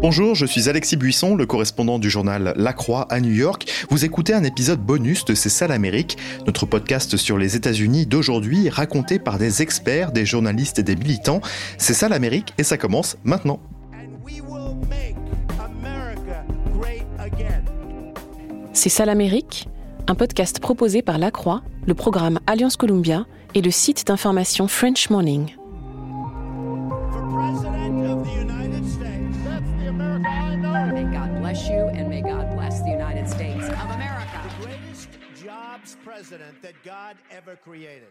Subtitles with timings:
[0.00, 3.86] Bonjour, je suis Alexis Buisson, le correspondant du journal La Croix à New York.
[3.90, 8.68] Vous écoutez un épisode bonus de C'est ça l'Amérique, notre podcast sur les États-Unis d'aujourd'hui,
[8.68, 11.40] raconté par des experts, des journalistes et des militants.
[11.76, 13.60] C'est ça l'Amérique et ça commence maintenant.
[18.72, 19.68] C'est ça l'Amérique
[20.06, 25.10] Un podcast proposé par La Croix, le programme Alliance Columbia et le site d'information French
[25.10, 25.56] Morning.
[36.32, 38.08] President that God ever created.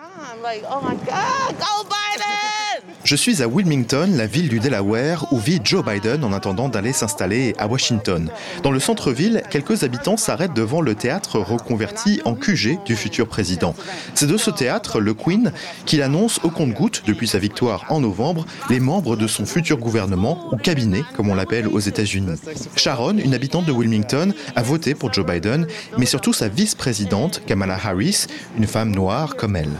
[3.04, 6.92] Je suis à Wilmington, la ville du Delaware, où vit Joe Biden en attendant d'aller
[6.92, 8.30] s'installer à Washington.
[8.62, 13.74] Dans le centre-ville, quelques habitants s'arrêtent devant le théâtre reconverti en QG du futur président.
[14.14, 15.52] C'est de ce théâtre, le Queen,
[15.84, 20.48] qu'il annonce au compte-gouttes, depuis sa victoire en novembre, les membres de son futur gouvernement,
[20.52, 22.40] ou cabinet, comme on l'appelle aux États-Unis.
[22.76, 25.66] Sharon, une habitante de Wilmington, a voté pour Joe Biden,
[25.98, 28.26] mais surtout sa vice-présidente, Kamala Harris,
[28.56, 29.70] une femme noire comme elle.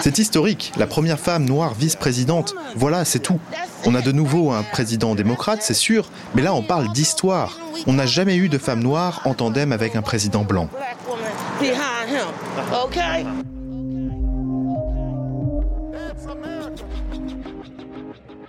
[0.00, 2.54] C'est historique, la première femme noire vice-présidente.
[2.76, 3.38] Voilà, c'est tout.
[3.86, 7.58] On a de nouveau un président démocrate, c'est sûr, mais là on parle d'histoire.
[7.86, 10.68] On n'a jamais eu de femme noire en tandem avec un président blanc.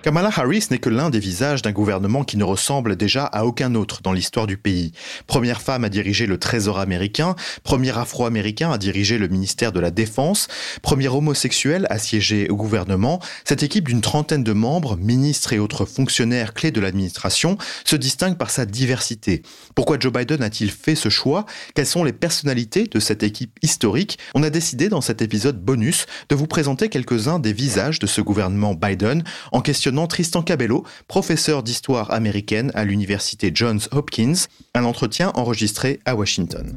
[0.02, 3.76] Kamala Harris n'est que l'un des visages d'un gouvernement qui ne ressemble déjà à aucun
[3.76, 4.94] autre dans l'histoire du pays.
[5.28, 9.92] Première femme à diriger le Trésor américain, premier afro-américain à diriger le ministère de la
[9.92, 10.48] Défense,
[10.82, 15.86] premier homosexuel à siéger au gouvernement, cette équipe d'une trentaine de membres, ministres et autres
[15.86, 19.44] fonctionnaires clés de l'administration, se distingue par sa diversité.
[19.76, 21.46] Pourquoi Joe Biden a-t-il fait ce choix?
[21.76, 24.18] Quelles sont les personnalités de cette équipe historique?
[24.34, 28.22] On a décidé dans cet épisode bonus de vous présenter quelques-uns des visages de ce
[28.22, 35.33] gouvernement Biden en questionnant Tristan Cabello, professeur d'histoire américaine à l'université Johns Hopkins, un entretien
[35.36, 36.73] enregistré à Washington.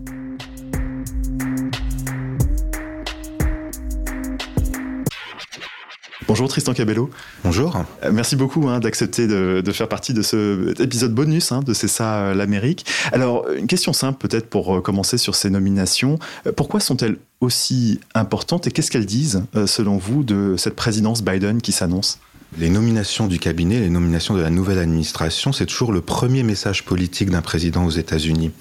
[6.27, 7.09] Bonjour Tristan Cabello.
[7.45, 7.85] Bonjour.
[8.03, 11.73] Euh, Merci beaucoup hein, d'accepter de, de faire partie de ce épisode bonus hein, de
[11.73, 12.85] C'est ça euh, l'Amérique.
[13.13, 16.19] Alors, une question simple peut-être pour euh, commencer sur ces nominations.
[16.57, 21.71] Pourquoi sont-elles aussi importantes et qu'est-ce qu'elles disent, selon vous, de cette présidence Biden qui
[21.71, 22.19] s'annonce?
[22.57, 26.85] Les nominations du cabinet, les nominations de la nouvelle administration, c'est toujours le premier message
[26.85, 28.53] politique d'un président aux États-Unis.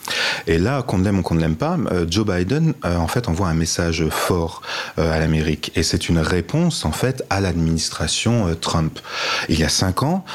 [0.48, 3.28] Et là, qu'on l'aime ou qu'on ne l'aime pas, euh, Joe Biden, euh, en fait,
[3.28, 4.64] envoie un message fort
[4.98, 5.72] euh, à l'Amérique.
[5.76, 9.00] Et c'est une réponse, en fait, à l'administration Trump.
[9.48, 10.26] Il y a cinq ans,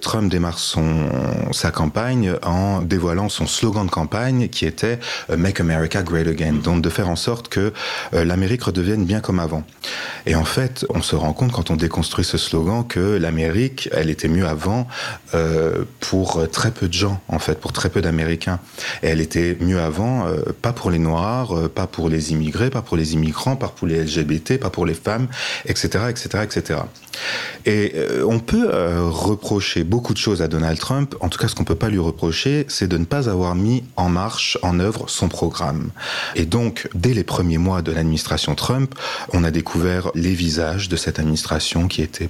[0.00, 1.08] Trump démarre son,
[1.50, 5.00] sa campagne en dévoilant son slogan de campagne qui était
[5.34, 6.54] Make America Great Again.
[6.62, 7.72] Donc, de faire en sorte que
[8.12, 9.64] l'Amérique redevienne bien comme avant.
[10.26, 14.10] Et en fait, on se rend compte quand on déconstruit ce slogan que l'Amérique, elle
[14.10, 14.86] était mieux avant
[15.34, 18.60] euh, pour très peu de gens, en fait, pour très peu d'Américains.
[19.02, 22.68] Et elle était mieux avant, euh, pas pour les Noirs, euh, pas pour les immigrés,
[22.68, 25.28] pas pour les immigrants, pas pour les LGBT, pas pour les femmes,
[25.64, 26.80] etc., etc., etc.
[27.66, 27.94] Et
[28.26, 28.68] on peut
[29.08, 31.14] reprocher beaucoup de choses à Donald Trump.
[31.20, 33.84] En tout cas, ce qu'on peut pas lui reprocher, c'est de ne pas avoir mis
[33.96, 35.90] en marche, en œuvre, son programme.
[36.34, 38.94] Et donc, dès les premiers mois de l'administration Trump,
[39.32, 42.28] on a découvert les visages de cette administration qui était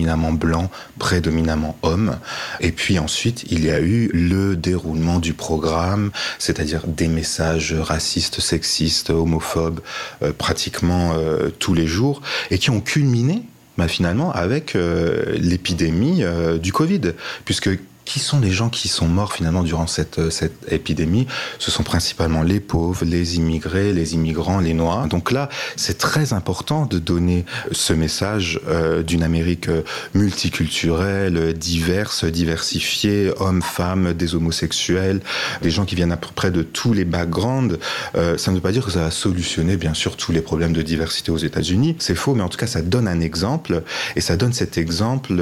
[0.00, 2.16] prédominamment blanc, prédominamment homme.
[2.60, 8.40] Et puis ensuite, il y a eu le déroulement du programme, c'est-à-dire des messages racistes,
[8.40, 9.80] sexistes, homophobes,
[10.22, 13.42] euh, pratiquement euh, tous les jours, et qui ont culminé
[13.76, 16.22] bah, finalement avec euh, l'épidémie
[16.62, 17.12] du Covid,
[17.44, 17.70] puisque
[18.10, 21.28] qui sont les gens qui sont morts finalement durant cette, euh, cette épidémie
[21.60, 25.06] Ce sont principalement les pauvres, les immigrés, les immigrants, les noirs.
[25.06, 29.82] Donc là, c'est très important de donner ce message euh, d'une Amérique euh,
[30.14, 35.20] multiculturelle, diverse, diversifiée, hommes, femmes, des homosexuels,
[35.62, 37.78] des gens qui viennent à peu près de tous les backgrounds.
[38.14, 40.82] Ça ne veut pas dire que ça va solutionner bien sûr tous les problèmes de
[40.82, 41.96] diversité aux États-Unis.
[41.98, 43.82] C'est faux, mais en tout cas, ça donne un exemple
[44.16, 45.34] et ça donne cet exemple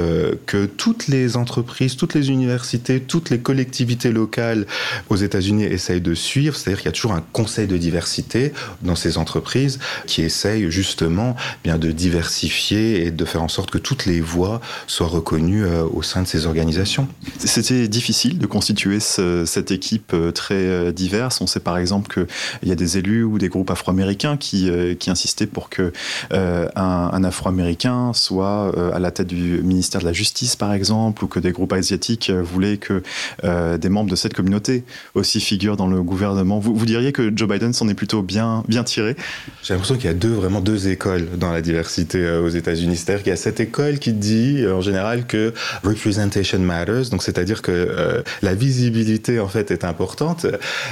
[0.45, 2.58] que toutes les entreprises, toutes les universités,
[3.07, 4.65] toutes les collectivités locales
[5.09, 6.55] aux États-Unis essayent de suivre.
[6.55, 11.35] C'est-à-dire qu'il y a toujours un conseil de diversité dans ces entreprises qui essaye justement
[11.63, 15.83] bien de diversifier et de faire en sorte que toutes les voix soient reconnues euh,
[15.91, 17.07] au sein de ces organisations.
[17.39, 21.41] C'était difficile de constituer ce- cette équipe euh, très euh, diverse.
[21.41, 24.69] On sait par exemple qu'il y a des élus ou des groupes afro-américains qui,
[24.99, 25.91] qui insistaient pour que
[26.33, 31.23] euh, un, un afro-américain soit à la tête du ministère de la Justice, par exemple,
[31.23, 33.03] ou que des groupes asiatiques voulait que
[33.43, 34.83] euh, des membres de cette communauté
[35.15, 36.59] aussi figurent dans le gouvernement.
[36.59, 39.15] Vous, diriez que Joe Biden s'en est plutôt bien, bien tiré?
[39.63, 42.97] J'ai l'impression qu'il y a deux, vraiment deux écoles dans la diversité euh, aux États-Unis.
[42.97, 45.53] C'est-à-dire qu'il y a cette école qui dit en général que
[45.83, 50.45] representation matters, donc c'est-à-dire que euh, la visibilité en fait est importante.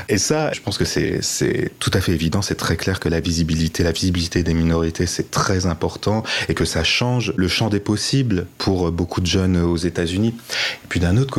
[0.09, 3.19] Et ça, je pense que c'est tout à fait évident, c'est très clair que la
[3.19, 7.79] visibilité, la visibilité des minorités, c'est très important et que ça change le champ des
[7.79, 10.33] possibles pour beaucoup de jeunes aux États-Unis.
[10.83, 11.31] Et puis d'un autre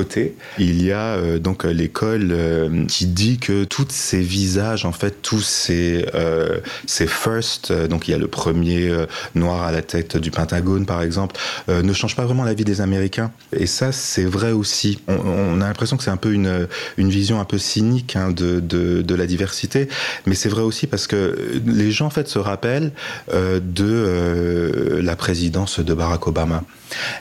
[0.59, 5.23] il y a euh, donc l'école euh, qui dit que tous ces visages, en fait,
[5.23, 9.73] tous ces euh, ces first, euh, donc il y a le premier euh, noir à
[9.73, 11.37] la tête du Pentagone par exemple,
[11.69, 13.31] euh, ne changent pas vraiment la vie des Américains.
[13.53, 15.01] Et ça, c'est vrai aussi.
[15.09, 18.61] On, a l'impression que c'est un peu une une vision un peu cynique hein, de,
[18.61, 19.89] de de la diversité,
[20.27, 22.93] mais c'est vrai aussi parce que les gens en fait se rappellent
[23.33, 26.63] euh, de euh, la présidence de Barack Obama.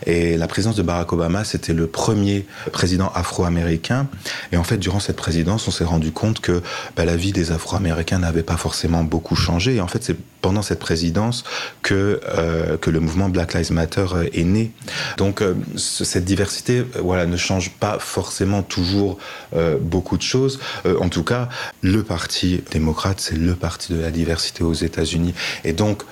[0.06, 4.08] Et la présidence de Barack Obama, c'était le premier président afro-américain.
[4.52, 6.62] Et en fait, durant cette présidence, on s'est rendu compte que
[6.96, 9.76] bah, la vie des Afro-Américains n'avait pas forcément beaucoup changé.
[9.76, 11.44] Et en fait, c'est pendant cette présidence
[11.82, 14.72] que euh, que le mouvement Black Lives Matter euh, est né.
[15.18, 19.18] Donc, euh, ce- cette diversité, voilà, ne change pas forcément toujours
[19.82, 20.60] beaucoup de choses.
[21.00, 21.50] En tout cas,
[21.82, 25.34] le parti démocrate, c'est le parti de la diversité aux États-Unis.
[25.64, 26.04] Et donc,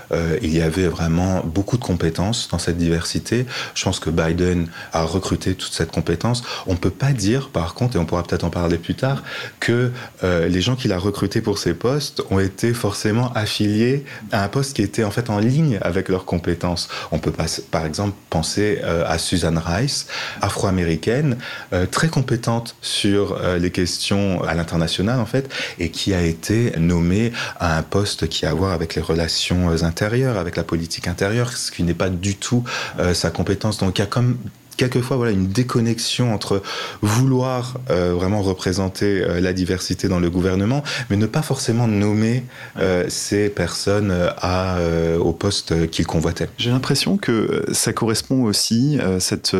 [0.42, 3.46] il y avait vraiment beaucoup de compétences dans cette diversité.
[3.75, 6.44] Je pense que Biden a recruté toute cette compétence.
[6.68, 9.24] On ne peut pas dire, par contre, et on pourra peut-être en parler plus tard,
[9.59, 9.92] que
[10.24, 14.47] euh, les gens qu'il a recrutés pour ces postes ont été forcément affiliés à un
[14.47, 16.88] poste qui était en fait en ligne avec leurs compétences.
[17.12, 17.33] On peut
[17.71, 20.07] par exemple penser euh, à Susan Rice,
[20.42, 21.38] afro-américaine,
[21.74, 25.50] euh, très compétente sur les questions à l'international en fait,
[25.80, 29.69] et qui a été nommée à un poste qui a à voir avec les relations
[29.83, 32.63] intérieures, avec la politique intérieure, ce qui n'est pas du tout
[33.13, 33.80] sa compétence.
[33.80, 34.38] Donc il y a comme
[34.77, 36.62] quelquefois voilà une déconnexion entre
[37.01, 42.44] vouloir euh, vraiment représenter euh, la diversité dans le gouvernement, mais ne pas forcément nommer
[42.80, 44.77] euh, ces personnes à,
[45.19, 46.50] au poste qu'ils convoitaient.
[46.57, 49.56] J'ai l'impression que ça correspond aussi, cet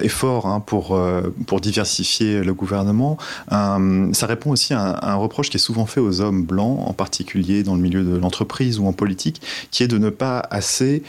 [0.00, 0.98] effort hein, pour,
[1.46, 3.18] pour diversifier le gouvernement,
[3.50, 7.62] ça répond aussi à un, reproche qui est souvent fait aux hommes blancs, en particulier
[7.62, 11.02] dans le milieu de l'entreprise ou en politique, qui est de ne pas assez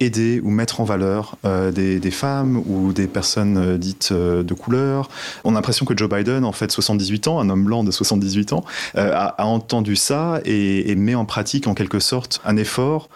[0.00, 5.08] aider ou mettre en valeur des femmes ou des personnes euh, dites euh, de couleur.
[5.44, 8.52] On a l'impression que Joe Biden, en fait, 78 ans, un homme blanc de 78
[8.52, 8.64] ans,
[8.96, 13.08] euh, a, entendu ça et, et met en pratique en quelque sorte un effort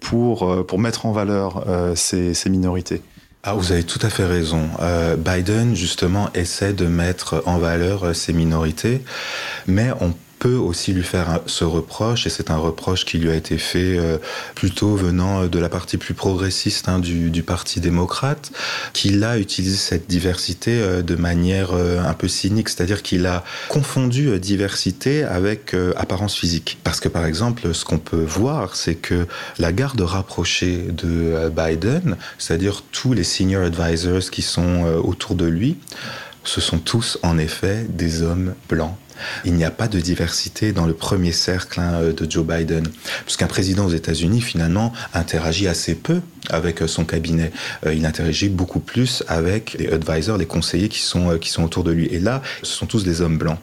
[0.00, 1.64] pour, pour mettre en valeur
[1.96, 3.00] ces, minorités.
[3.42, 4.68] Ah, vous avez tout à fait raison.
[5.18, 9.02] Biden, justement, essaie de mettre en valeur ces minorités,
[9.66, 13.36] mais on peut aussi lui faire ce reproche, et c'est un reproche qui lui a
[13.36, 14.18] été fait euh,
[14.56, 18.50] plutôt venant de la partie plus progressiste hein, du, du Parti démocrate,
[18.92, 23.44] qu'il a utilisé cette diversité euh, de manière euh, un peu cynique, c'est-à-dire qu'il a
[23.68, 26.78] confondu euh, diversité avec euh, apparence physique.
[26.82, 29.28] Parce que par exemple, ce qu'on peut voir, c'est que
[29.58, 35.36] la garde rapprochée de euh, Biden, c'est-à-dire tous les senior advisors qui sont euh, autour
[35.36, 35.76] de lui,
[36.42, 38.96] ce sont tous en effet des hommes blancs.
[39.44, 42.86] Il n'y a pas de diversité dans le premier cercle hein, euh, de Joe Biden,
[43.24, 46.20] puisqu'un président aux États-Unis finalement interagit assez peu
[46.50, 47.52] avec euh, son cabinet.
[47.86, 51.84] Euh, il interagit beaucoup plus avec les advisors, les conseillers qui sont qui sont autour
[51.84, 52.06] de lui.
[52.06, 53.58] Et là, ce sont tous des hommes blancs.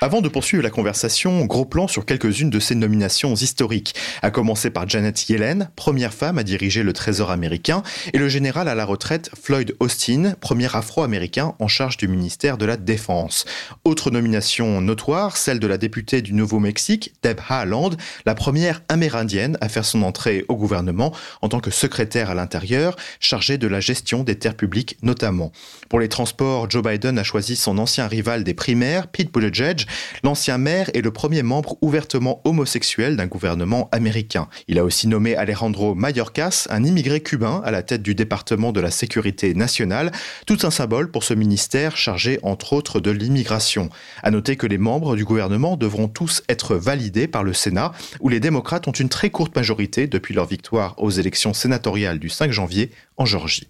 [0.00, 4.70] Avant de poursuivre la conversation, gros plan sur quelques-unes de ces nominations historiques, à commencer
[4.70, 7.82] par Janet Yellen, première femme à diriger le Trésor américain,
[8.12, 12.64] et le général à la retraite Floyd Austin, premier afro-américain en charge du ministère de
[12.64, 13.44] la Défense.
[13.82, 17.90] Autre nomination notoire, celle de la députée du Nouveau-Mexique, Deb Haaland,
[18.24, 22.94] la première amérindienne à faire son entrée au gouvernement en tant que secrétaire à l'intérieur,
[23.18, 25.50] chargée de la gestion des terres publiques notamment.
[25.88, 29.87] Pour les transports, Joe Biden a choisi son ancien rival des primaires, Pete Buttigieg,
[30.22, 34.48] L'ancien maire est le premier membre ouvertement homosexuel d'un gouvernement américain.
[34.68, 38.80] Il a aussi nommé Alejandro Mayorkas, un immigré cubain, à la tête du département de
[38.80, 40.12] la sécurité nationale,
[40.46, 43.90] tout un symbole pour ce ministère chargé entre autres de l'immigration.
[44.22, 48.28] À noter que les membres du gouvernement devront tous être validés par le Sénat, où
[48.28, 52.52] les démocrates ont une très courte majorité depuis leur victoire aux élections sénatoriales du 5
[52.52, 53.68] janvier en Géorgie.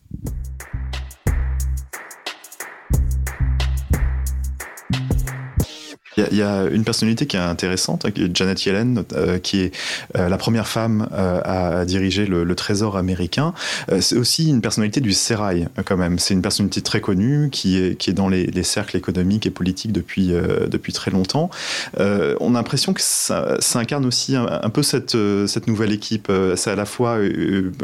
[6.30, 9.74] Il y, a, une personnalité qui est intéressante, Janet Yellen, euh, qui est
[10.16, 13.54] euh, la première femme euh, à diriger le, Trésor américain.
[14.00, 16.18] C'est aussi une personnalité du sérail, quand même.
[16.18, 19.50] C'est une personnalité très connue, qui est, qui est dans les, les cercles économiques et
[19.50, 20.32] politiques depuis,
[20.68, 21.50] depuis très longtemps.
[21.96, 26.32] On a l'impression que ça, incarne aussi un, peu cette, cette nouvelle équipe.
[26.56, 27.18] C'est à la fois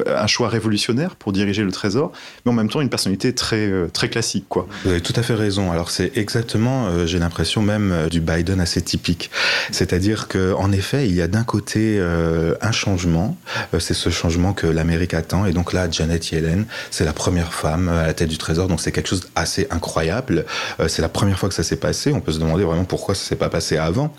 [0.09, 2.11] un choix révolutionnaire pour diriger le Trésor,
[2.45, 4.47] mais en même temps une personnalité très, très classique.
[4.85, 5.71] Vous avez tout à fait raison.
[5.71, 9.31] Alors c'est exactement, j'ai l'impression même du Biden assez typique.
[9.71, 13.37] C'est-à-dire que en effet, il y a d'un côté euh, un changement.
[13.73, 15.47] Euh, c'est ce changement que l'Amérique attend.
[15.47, 18.69] Et donc là, Janet Yellen, c'est la première femme à la tête du Trésor.
[18.69, 20.45] Donc c'est quelque chose d'assez incroyable.
[20.81, 22.13] Euh, c'est la première fois que ça s'est passé.
[22.13, 24.15] On peut se demander vraiment pourquoi ça s'est pas passé avant.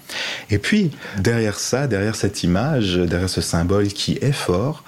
[0.50, 4.84] Et puis derrière ça, derrière cette image, derrière ce symbole qui est fort,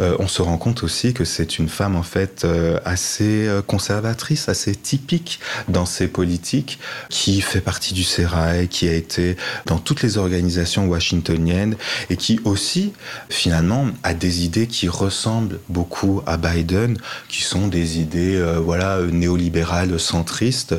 [0.00, 3.62] euh, on se rend compte aussi que c'est une femme en fait euh, assez euh,
[3.62, 9.36] conservatrice, assez typique dans ses politiques, qui fait partie du sérail, qui a été
[9.66, 11.76] dans toutes les organisations washingtoniennes
[12.08, 12.92] et qui aussi
[13.28, 16.96] finalement a des idées qui ressemblent beaucoup à Biden,
[17.28, 20.74] qui sont des idées euh, voilà euh, néolibérales centristes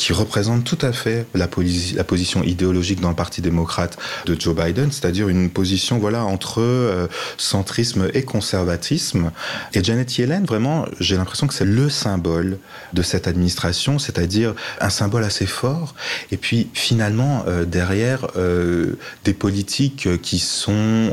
[0.00, 4.34] qui représente tout à fait la, posi- la position idéologique dans le Parti démocrate de
[4.40, 9.30] Joe Biden, c'est-à-dire une position voilà entre euh, centrisme et conservatisme.
[9.74, 12.56] Et Janet Yellen, vraiment, j'ai l'impression que c'est le symbole
[12.94, 15.94] de cette administration, c'est-à-dire un symbole assez fort.
[16.32, 21.10] Et puis finalement, euh, derrière, euh, des politiques qui sont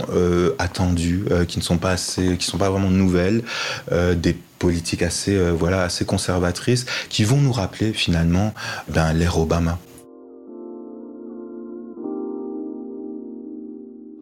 [0.60, 3.44] attendues, qui ne sont pas assez, qui sont pas vraiment nouvelles,
[3.92, 8.54] des politiques assez euh, voilà assez conservatrices qui vont nous rappeler finalement
[8.90, 9.78] ben, l'ère Obama.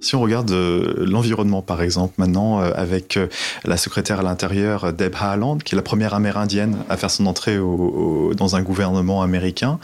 [0.05, 3.25] Si on regarde euh, l'environnement, par exemple, maintenant, euh, avec euh,
[3.63, 7.57] la secrétaire à l'intérieur, Deb Haaland, qui est la première amérindienne à faire son entrée
[7.57, 9.79] dans un gouvernement américain,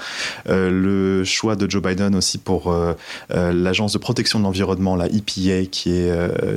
[0.48, 2.74] le choix de Joe Biden aussi pour
[3.30, 6.12] l'agence de protection de l'environnement, la EPA, qui est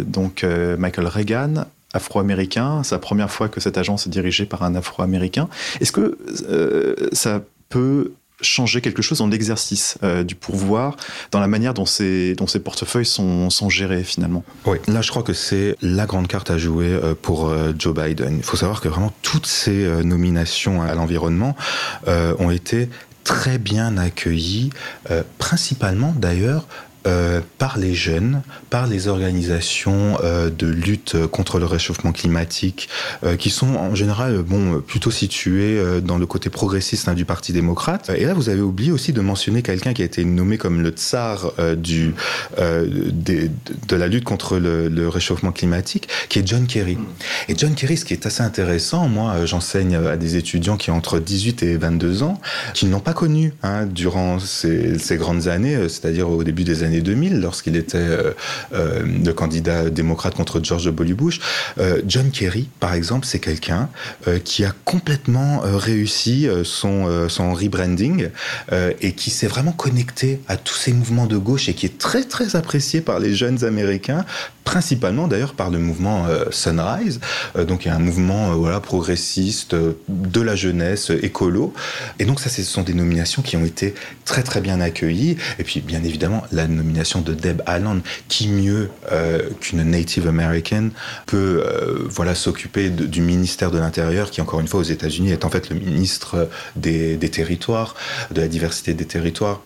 [0.05, 0.45] donc
[0.79, 2.83] Michael Reagan, afro-américain.
[2.91, 5.49] La première fois que cette agence est dirigée par un afro-américain.
[5.81, 10.97] Est-ce que euh, ça peut changer quelque chose dans l'exercice euh, du pouvoir,
[11.31, 14.45] dans la manière dont ces, portefeuilles sont, gérés finalement?
[14.67, 18.37] Oui, là je crois que c'est la grande carte à jouer euh, pour Joe Biden.
[18.37, 21.57] Il faut savoir que vraiment toutes ces nominations à l'environnement
[22.07, 22.91] ont été
[23.23, 24.71] très bien accueillies,
[25.39, 26.67] principalement d'ailleurs
[27.07, 32.89] euh, par les jeunes, par les organisations euh, de lutte contre le réchauffement climatique,
[33.25, 37.53] euh, qui sont en général bon plutôt situées dans le côté progressiste hein, du Parti
[37.53, 38.11] démocrate.
[38.17, 40.91] Et là, vous avez oublié aussi de mentionner quelqu'un qui a été nommé comme le
[40.91, 42.15] tsar du
[43.13, 43.51] des-
[43.89, 46.99] de la lutte contre le, le réchauffement climatique, qui est John Kerry.
[47.49, 50.97] Et John Kerry, ce qui est assez intéressant, moi, j'enseigne à des étudiants qui ont
[50.97, 52.41] entre 18 et 22 ans,
[52.75, 56.83] qui ne l'ont pas connu hein, durant ces, ces grandes années, c'est-à-dire au début des
[56.83, 58.33] années 2000, lorsqu'il était euh,
[58.73, 61.15] euh, le candidat démocrate contre George W.
[61.15, 61.41] Bush.
[61.79, 63.89] Euh, John Kerry, par exemple, c'est quelqu'un
[64.45, 68.29] qui a complètement réussi son, son rebranding
[69.01, 72.25] et qui s'est vraiment connecté à tous ces mouvements de gauche et qui est très
[72.25, 74.25] très apprécié par les jeunes américains,
[74.65, 77.21] principalement d'ailleurs par le mouvement Sunrise.
[77.57, 79.75] Donc il y a un mouvement voilà progressiste
[80.09, 81.73] de la jeunesse écolo.
[82.19, 85.37] Et donc ça, ce sont des nominations qui ont été très très bien accueillies.
[85.59, 90.91] Et puis bien évidemment la nomination de Deb Haaland, qui mieux euh, qu'une Native American
[91.27, 95.45] peut euh, voilà s'occuper du ministère de l'Intérieur, qui encore une fois aux États-Unis est
[95.45, 97.95] en fait le ministre des territoires,
[98.31, 99.61] de la diversité des territoires.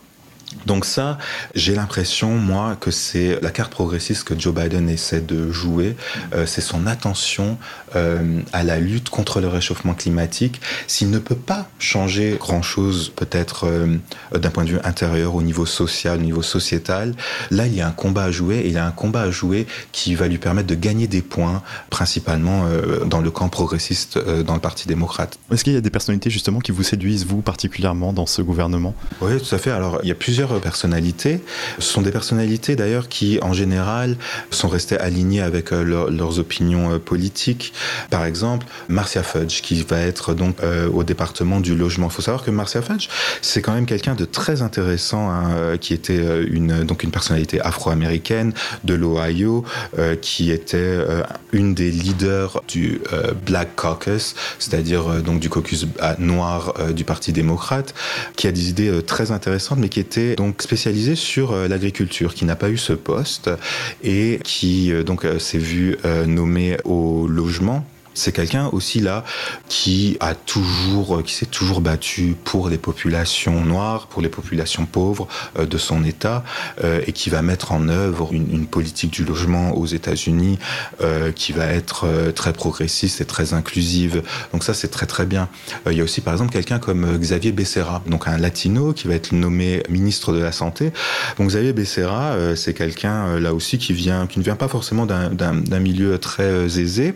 [0.66, 1.18] Donc ça,
[1.54, 5.96] j'ai l'impression, moi, que c'est la carte progressiste que Joe Biden essaie de jouer.
[6.34, 7.58] Euh, c'est son attention
[7.96, 10.60] euh, à la lutte contre le réchauffement climatique.
[10.86, 13.96] S'il ne peut pas changer grand-chose, peut-être euh,
[14.38, 17.14] d'un point de vue intérieur, au niveau social, au niveau sociétal,
[17.50, 18.58] là, il y a un combat à jouer.
[18.58, 21.22] Et il y a un combat à jouer qui va lui permettre de gagner des
[21.22, 22.64] points, principalement
[23.06, 25.38] dans le camp progressiste, dans le Parti démocrate.
[25.52, 28.94] Est-ce qu'il y a des personnalités justement qui vous séduisent, vous particulièrement, dans ce gouvernement?
[29.20, 29.70] Oui, tout à fait.
[29.70, 31.40] Alors, il y a plusieurs personnalités.
[31.78, 34.16] Ce sont des personnalités d'ailleurs qui, en général,
[34.50, 37.72] sont restées alignées avec euh, leur- leurs opinions euh, politiques.
[38.10, 42.08] Par exemple, Marcia Fudge, qui va être donc euh, au département du logement.
[42.08, 43.08] Il faut savoir que Marcia Fudge,
[43.42, 48.52] c'est quand même quelqu'un de très intéressant, hein, qui était une donc une personnalité afro-américaine
[48.84, 49.64] de l'Ohio,
[50.20, 50.98] qui était
[51.52, 53.00] une des leaders du
[53.46, 57.94] Black Caucus, c'est-à-dire donc du caucus euh, noir du Parti démocrate,
[58.36, 62.44] qui a des idées très intéressantes, mais qui était donc spécialisé sur euh, l'agriculture, qui
[62.44, 63.50] n'a pas eu ce poste
[64.02, 67.84] et qui euh, donc euh, s'est vu nommé au logement
[68.14, 69.24] C'est quelqu'un aussi là
[69.68, 75.28] qui a toujours, qui s'est toujours battu pour les populations noires, pour les populations pauvres
[75.58, 76.44] euh, de son État,
[76.84, 80.58] euh, et qui va mettre en œuvre une, politique du logement aux États-Unis
[81.00, 84.22] euh, qui va être euh, très progressiste et très inclusive.
[84.52, 85.48] Donc ça, c'est très très bien.
[85.86, 88.92] Euh, il y a aussi par exemple quelqu'un comme euh, Xavier Becerra, donc un latino
[88.92, 90.92] qui va être nommé ministre de la Santé.
[91.38, 94.68] Donc Xavier Becerra, euh, c'est quelqu'un euh, là aussi qui vient, qui ne vient pas
[94.68, 97.14] forcément d'un- milieu très euh, aisé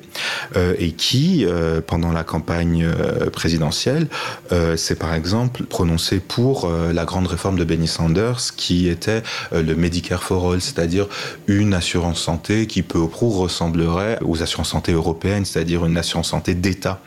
[0.57, 4.09] euh, qui, euh, pendant la campagne euh, présidentielle,
[4.53, 9.23] euh, s'est par exemple prononcé pour la grande réforme de Bernie Sanders, qui était
[9.53, 11.07] le Medicare for All, c'est-à-dire
[11.47, 16.29] une assurance santé qui peu ou prou ressemblerait aux assurances santé européennes, c'est-à-dire une assurance
[16.29, 17.01] santé d'État.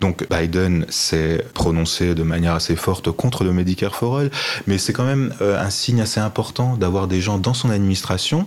[0.00, 4.30] Donc Biden s'est prononcé de manière assez forte contre le Medicare for All,
[4.66, 8.46] mais c'est quand même un signe assez important d'avoir des gens dans son administration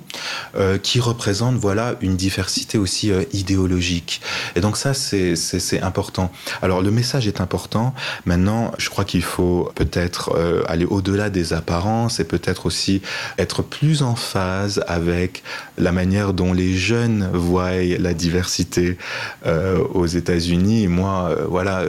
[0.84, 4.22] qui représentent voilà une diversité aussi idéologique.
[4.56, 6.32] Et donc ça c'est important.
[6.62, 7.94] Alors le message est important.
[8.26, 13.02] Maintenant, je crois qu'il faut peut-être euh, aller au-delà des apparences et peut-être aussi
[13.38, 15.44] être plus en phase avec
[15.78, 18.98] la manière dont les jeunes voient la diversité
[19.46, 20.88] euh, aux États-Unis.
[20.88, 21.84] Moi, euh, voilà,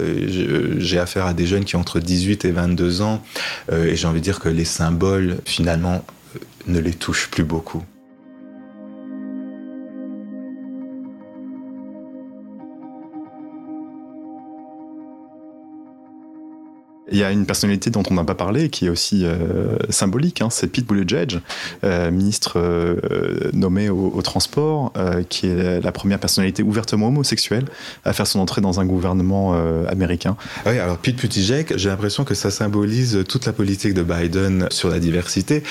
[0.79, 3.23] j'ai affaire à des jeunes qui ont entre 18 et 22 ans,
[3.73, 6.05] et j'ai envie de dire que les symboles, finalement,
[6.67, 7.83] ne les touchent plus beaucoup.
[17.11, 20.43] Il y a une personnalité dont on n'a pas parlé qui est aussi euh, symbolique,
[20.43, 21.41] hein, c'est Pete Buttigieg,
[21.85, 24.93] euh, ministre euh, nommé au, au transport,
[25.29, 27.67] qui est la première personnalité ouvertement homosexuelle
[28.05, 29.55] à faire son entrée dans un gouvernement
[29.89, 30.37] américain.
[30.67, 34.89] Oui, alors Pete Buttigieg, j'ai l'impression que ça symbolise toute la politique de Biden sur
[34.89, 35.63] la diversité.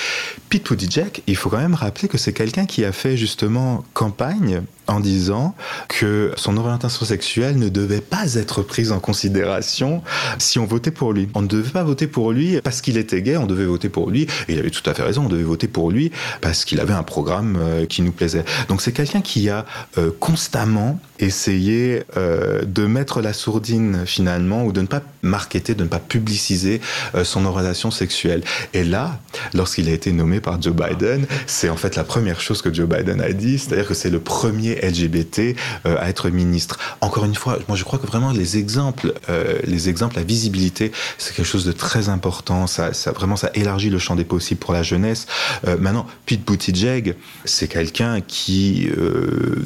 [0.50, 4.62] Pete Buttigieg, il faut quand même rappeler que c'est quelqu'un qui a fait justement campagne
[4.90, 5.56] en disant
[5.88, 10.02] que son orientation sexuelle ne devait pas être prise en considération
[10.40, 11.30] si on votait pour lui.
[11.36, 14.10] On ne devait pas voter pour lui parce qu'il était gay, on devait voter pour
[14.10, 16.80] lui, et il avait tout à fait raison, on devait voter pour lui parce qu'il
[16.80, 18.44] avait un programme euh, qui nous plaisait.
[18.68, 19.66] Donc c'est quelqu'un qui a
[19.98, 25.84] euh, constamment essayé euh, de mettre la sourdine finalement, ou de ne pas marketer, de
[25.84, 26.82] ne pas publiciser
[27.16, 28.44] euh, son orientation sexuelle.
[28.74, 29.20] Et là,
[29.54, 32.88] lorsqu'il a été nommé par Joe Biden, c'est en fait la première chose que Joe
[32.88, 36.80] Biden a dit, c'est-à-dire que c'est le premier LGBT euh, à être ministre.
[37.02, 40.92] Encore une fois, moi je crois que vraiment les exemples, euh, les exemples, la visibilité,
[41.18, 42.68] c'est quelque chose de très important.
[42.68, 45.28] Ça, ça vraiment, ça élargit le champ des possibles pour la jeunesse.
[45.80, 48.90] Maintenant, Pete Buttigieg, c'est quelqu'un qui,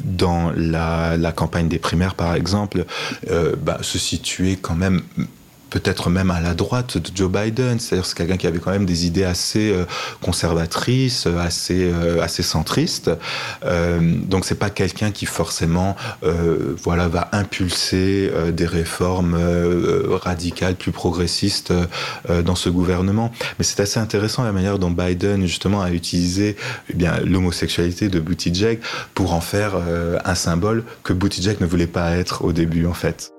[0.04, 2.84] dans la, la campagne des primaires par exemple,
[3.62, 5.02] bah, se situait quand même
[5.74, 7.80] peut-être même à la droite de Joe Biden.
[7.80, 9.84] C'est-à-dire c'est quelqu'un qui avait quand même des idées assez euh,
[10.22, 13.10] conservatrices, euh, assez euh, assez centristes.
[14.28, 15.96] Donc c'est pas quelqu'un qui forcément
[16.82, 19.36] voilà va impulser des réformes
[20.22, 21.72] radicales, plus progressistes
[22.44, 23.32] dans ce gouvernement.
[23.58, 26.56] Mais c'est assez intéressant la manière dont Biden justement a utilisé
[26.90, 28.80] eh l'homosexualité de Buttigieg
[29.14, 29.72] pour en faire
[30.24, 33.34] un symbole que Buttigieg ne voulait pas être au début en fait.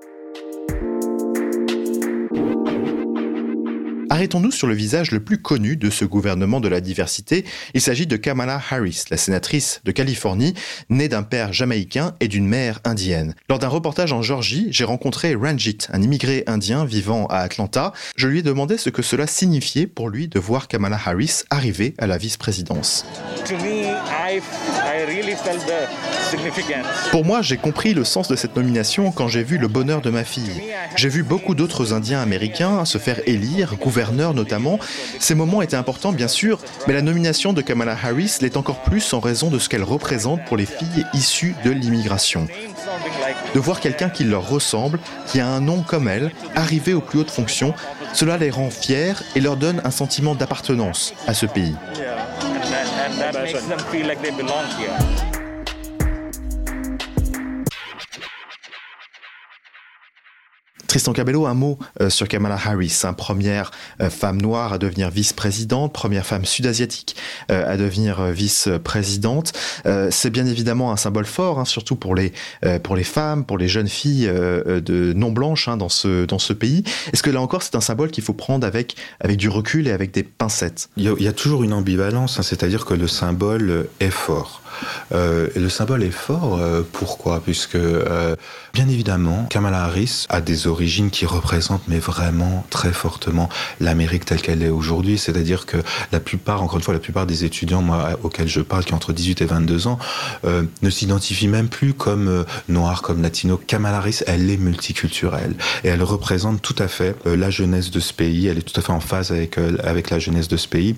[4.16, 7.44] Arrêtons-nous sur le visage le plus connu de ce gouvernement de la diversité.
[7.74, 10.54] Il s'agit de Kamala Harris, la sénatrice de Californie,
[10.88, 13.34] née d'un père jamaïcain et d'une mère indienne.
[13.50, 17.92] Lors d'un reportage en Georgie, j'ai rencontré Ranjit, un immigré indien vivant à Atlanta.
[18.16, 21.92] Je lui ai demandé ce que cela signifiait pour lui de voir Kamala Harris arriver
[21.98, 23.04] à la vice-présidence.
[27.10, 30.10] Pour moi, j'ai compris le sens de cette nomination quand j'ai vu le bonheur de
[30.10, 30.62] ma fille.
[30.96, 33.76] J'ai vu beaucoup d'autres Indiens américains se faire élire,
[34.12, 34.78] notamment.
[35.18, 39.12] Ces moments étaient importants, bien sûr, mais la nomination de Kamala Harris l'est encore plus
[39.12, 42.46] en raison de ce qu'elle représente pour les filles issues de l'immigration.
[43.54, 47.20] De voir quelqu'un qui leur ressemble, qui a un nom comme elle, arriver aux plus
[47.20, 47.74] hautes fonctions,
[48.12, 51.74] cela les rend fiers et leur donne un sentiment d'appartenance à ce pays.
[60.96, 65.10] Tristan Cabello, un mot euh, sur Kamala Harris, hein, première euh, femme noire à devenir
[65.10, 67.16] vice-présidente, première femme sud-asiatique
[67.50, 69.52] euh, à devenir vice-présidente.
[70.10, 72.32] C'est bien évidemment un symbole fort, hein, surtout pour les
[72.82, 76.54] pour les femmes, pour les jeunes filles de non blanches hein, dans ce dans ce
[76.54, 76.82] pays.
[77.12, 79.92] Est-ce que là encore c'est un symbole qu'il faut prendre avec avec du recul et
[79.92, 80.88] avec des pincettes?
[80.96, 84.62] Il y, a, toujours une ambivalence, c'est-à-dire que le symbole est fort.
[85.12, 86.58] Euh, et le symbole est fort.
[86.58, 87.40] euh, pourquoi?
[87.40, 88.36] Puisque, euh,
[88.74, 93.48] bien évidemment, Kamala Harris a des origines qui représentent, mais vraiment très fortement,
[93.80, 95.18] l'Amérique telle qu'elle est aujourd'hui.
[95.18, 95.78] C'est-à-dire que
[96.12, 98.96] la plupart, encore une fois, la plupart des étudiants moi, auxquels je parle, qui ont
[98.96, 99.98] entre 18 et 22 ans,
[100.44, 103.58] ne s'identifient même plus comme noirs, comme latinos.
[103.66, 108.12] Kamala Harris, elle est multiculturelle et elle représente tout à fait la jeunesse de ce
[108.12, 108.46] pays.
[108.46, 110.96] Elle est tout à fait en phase avec avec la jeunesse de ce pays.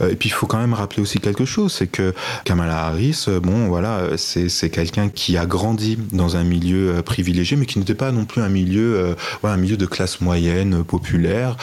[0.00, 2.14] Et puis il faut quand même rappeler aussi quelque chose, c'est que
[2.44, 7.02] Kamala Harris, euh, bon voilà, euh, c'est quelqu'un qui a grandi dans un milieu euh,
[7.02, 11.56] privilégié, mais qui n'était pas non plus un milieu un milieu de classe moyenne populaire.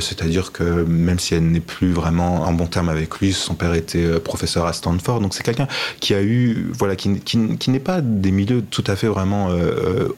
[0.00, 3.74] C'est-à-dire que même si elle n'est plus vraiment en bon terme avec lui, son père
[3.74, 5.68] était professeur à Stanford, donc c'est quelqu'un
[6.00, 7.08] qui a eu voilà qui,
[7.68, 9.50] n'est pas des milieux tout à fait vraiment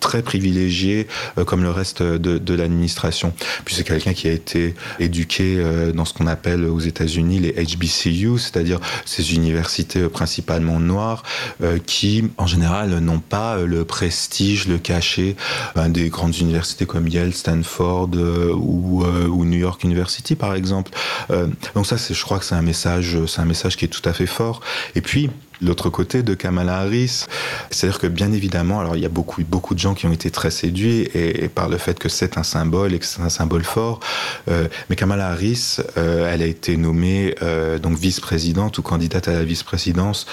[0.01, 1.07] très privilégiés
[1.47, 3.33] comme le reste de, l'administration.
[3.65, 5.63] Puis c'est quelqu'un qui a été éduqué
[5.95, 11.23] dans ce qu'on appelle aux États-Unis les HBCU, c'est-à-dire ces universités principalement noires
[11.63, 15.37] euh, qui en général n'ont pas euh, le prestige, le cachet
[15.75, 20.55] ben, des grandes universités comme Yale, Stanford euh, ou, euh, ou New York University par
[20.55, 20.93] exemple.
[21.31, 24.07] Euh, donc ça, je crois que c'est un message, c'est un message qui est tout
[24.09, 24.61] à fait fort.
[24.95, 25.31] Et puis
[25.63, 27.27] l'autre côté de Kamala Harris,
[27.71, 30.51] c'est-à-dire que bien évidemment, alors il y a beaucoup, de gens qui ont été très
[30.51, 34.01] séduits et, par le fait que c'est un symbole et que c'est un symbole fort.
[34.49, 39.33] Euh, mais Kamala Harris, euh, elle a été nommée euh, donc vice-présidente ou candidate à
[39.33, 40.27] la vice-présidence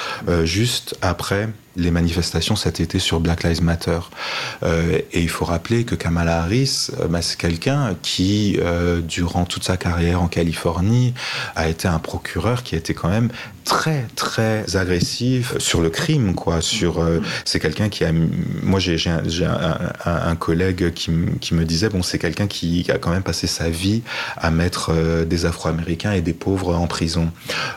[0.44, 4.00] juste après les manifestations cet été sur Black Lives Matter.
[4.64, 9.46] Euh, et il faut rappeler que Kamala Harris, euh, bah, c'est quelqu'un qui, euh, durant
[9.46, 11.14] toute sa carrière en Californie,
[11.56, 13.30] a été un procureur qui a été quand même
[13.64, 17.06] très très agressif sur le crime quoi sur
[17.44, 18.14] c'est quelqu'un qui a
[18.64, 18.98] moi j'ai
[20.06, 24.04] un, collègue qui, me disait bon c'est quelqu'un qui a quand même passé sa vie
[24.38, 24.94] à mettre
[25.26, 27.30] des Afro-Américains et des pauvres en prison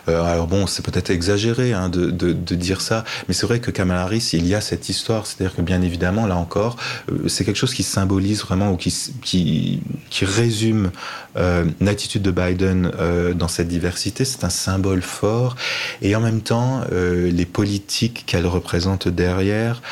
[0.07, 3.73] alors bon c'est peut-être exagéré hein, de, de, de dire ça mais c'est vrai que
[3.73, 3.90] Kamala
[4.33, 6.77] Il y a cette histoire c'est-à-dire que bien évidemment là encore
[7.11, 10.91] euh, c'est quelque chose qui symbolise vraiment ou qui qui résume
[11.37, 15.57] euh, l'attitude de Biden euh, dans cette diversité c'est un symbole fort
[16.03, 19.83] et en même temps, les politiques qu'elle représente derrière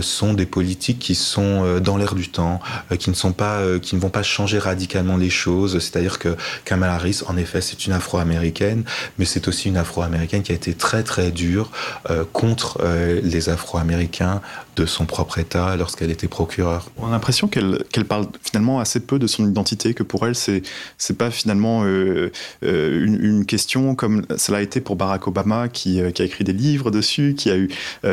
[0.00, 2.60] sont des politiques qui sont dans l'air du temps,
[2.98, 5.78] qui ne sont pas, qui ne vont pas changer radicalement les choses.
[5.78, 8.84] C'est-à-dire que Kamala Harris, en effet, c'est une Afro-américaine,
[9.18, 11.70] mais c'est aussi une Afro-américaine qui a été très très dure
[12.32, 14.40] contre euh, les Afro-américains
[14.76, 16.88] de son propre État lorsqu'elle était procureure.
[16.96, 20.62] On a l'impression qu'elle parle finalement assez peu de son identité, que pour elle, c'est
[20.98, 22.30] c'est pas finalement euh,
[22.64, 26.44] euh, une, question comme cela a été pour Barack Obama, qui, euh, qui a écrit
[26.44, 27.68] des livres dessus, qui a eu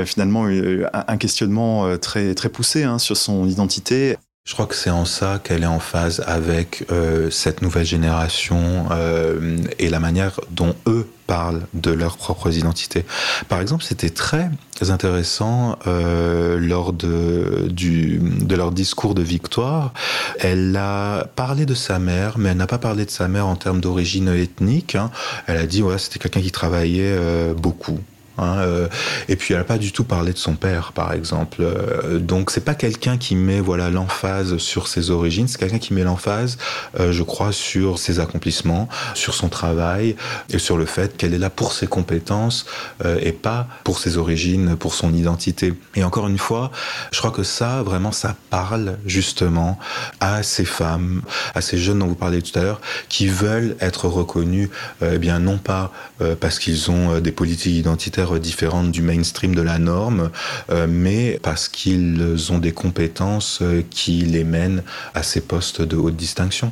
[0.06, 4.18] finalement un, questionnement très, très poussé hein, sur son identité.
[4.44, 8.88] Je crois que c'est en ça qu'elle est en phase avec euh, cette nouvelle génération
[8.90, 13.06] euh, et la manière dont eux parlent de leurs propres identités.
[13.50, 14.50] Par exemple, c'était très
[14.90, 19.94] intéressant euh, lors de, du, de leur discours de victoire.
[20.40, 23.56] Elle a parlé de sa mère, mais elle n'a pas parlé de sa mère en
[23.56, 24.96] termes d'origine ethnique.
[24.96, 25.12] hein.
[25.46, 28.00] Elle a dit ouais, c'était quelqu'un qui travaillait euh, beaucoup.
[28.38, 28.88] Hein, euh,
[29.28, 31.58] et puis elle n'a pas du tout parlé de son père, par exemple.
[31.62, 35.94] Euh, donc c'est pas quelqu'un qui met voilà l'emphase sur ses origines, c'est quelqu'un qui
[35.94, 36.58] met l'emphase,
[37.00, 40.16] euh, je crois, sur ses accomplissements, sur son travail
[40.50, 42.66] et sur le fait qu'elle est là pour ses compétences
[43.06, 45.74] euh, et pas pour ses origines, pour son identité.
[45.96, 46.72] Et encore une fois,
[47.12, 49.80] je crois que ça, vraiment, ça parle justement
[50.20, 51.22] à ces femmes,
[51.56, 54.70] à ces jeunes dont vous parliez tout à l'heure, qui veulent être reconnus,
[55.02, 55.92] eh bien non pas
[56.40, 60.32] parce qu'ils ont des politiques identitaires différentes du mainstream de la norme,
[60.70, 66.16] euh, mais parce qu'ils ont des compétences qui les mènent à ces postes de haute
[66.16, 66.72] distinction.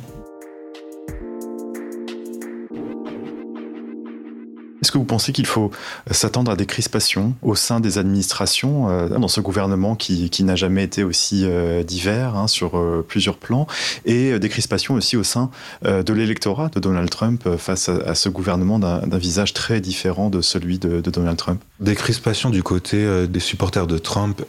[4.82, 5.70] Est-ce que vous pensez qu'il faut
[6.10, 10.56] s'attendre à des crispations au sein des administrations euh, dans ce gouvernement qui, qui n'a
[10.56, 13.66] jamais été aussi euh, divers hein, sur euh, plusieurs plans
[14.04, 15.50] et des crispations aussi au sein
[15.82, 20.78] de l'électorat de Donald Trump face à, ce gouvernement d'un visage très différent de celui
[20.78, 21.62] de, de Donald Trump?
[21.80, 24.42] Des crispations du côté des supporters de Trump,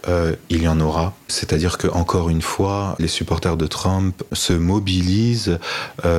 [0.49, 1.13] il y en aura.
[1.27, 5.59] C'est-à-dire que encore une fois, les supporters de Trump se mobilisent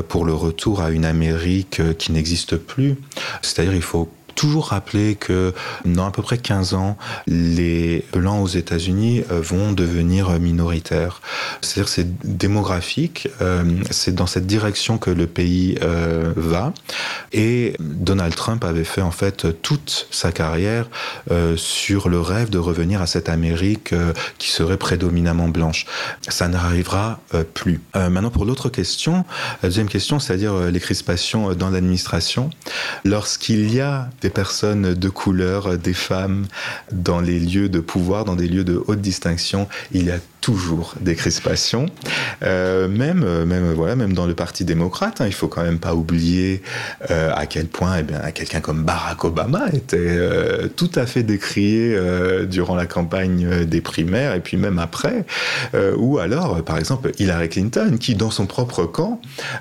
[0.09, 2.97] pour le retour à une Amérique qui n'existe plus.
[3.43, 4.02] C'est-à-dire il faut
[4.43, 6.97] toujours rappeler que dans à peu près 15 ans,
[7.29, 11.21] les blancs aux États-Unis euh, vont devenir minoritaires.
[11.61, 16.73] C'est-à-dire c'est démographique, euh, c'est dans cette direction que le pays euh, va.
[17.33, 20.89] Et Donald Trump avait fait en fait toute sa carrière
[21.57, 23.95] sur le rêve de revenir à cette Amérique
[24.39, 25.87] qui serait prédominamment blanche.
[26.29, 27.21] Ça n'arrivera
[27.55, 27.81] plus.
[27.95, 29.25] Maintenant pour l'autre question,
[29.63, 32.51] la deuxième question, c'est-à-dire les crispations dans l'administration.
[33.05, 36.47] Lorsqu'il y a des personnes de couleur, des femmes,
[36.91, 40.97] dans les lieux de pouvoir, dans des lieux de haute distinction, il y a toujours
[41.01, 41.87] des crispations.
[42.43, 45.79] Euh, même, euh, même, voilà, même dans le Parti démocrate, hein, il faut quand même
[45.79, 46.63] pas oublier
[47.11, 51.95] euh, à quel point eh quelqu'un comme Barack Obama était euh, tout à fait décrié
[51.95, 55.25] euh, durant la campagne des primaires et puis même après.
[55.75, 59.21] Euh, ou alors, par exemple, Hillary Clinton, qui dans son propre camp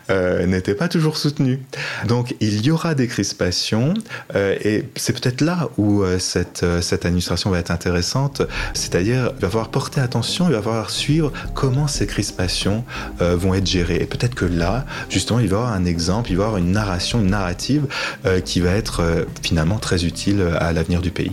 [0.10, 1.60] n'était pas toujours soutenue.
[2.08, 3.94] Donc il y aura des crispations
[4.36, 8.42] et c'est peut-être là où cette, cette administration va être intéressante,
[8.74, 12.84] c'est-à-dire il va falloir porter attention, il va falloir suivre comment ces crispations
[13.22, 14.00] euh, vont être gérées.
[14.02, 16.58] Et peut-être que là, justement, il va y avoir un exemple, il va y avoir
[16.58, 17.88] une narration, une narrative
[18.26, 21.32] euh, qui va être euh, finalement très utile à l'avenir du pays.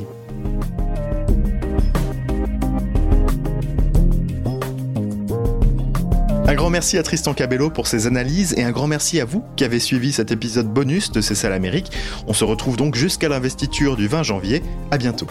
[6.46, 9.44] Un grand merci à Tristan Cabello pour ses analyses et un grand merci à vous
[9.56, 11.92] qui avez suivi cet épisode bonus de C'est ça l'Amérique.
[12.26, 14.62] On se retrouve donc jusqu'à l'investiture du 20 janvier.
[14.90, 15.26] À bientôt.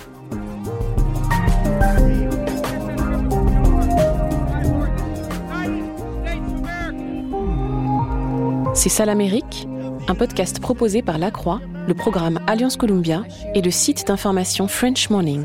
[8.87, 9.67] C'est ça l'Amérique
[10.07, 13.23] Un podcast proposé par La Croix, le programme Alliance Columbia
[13.53, 15.43] et le site d'information French Morning.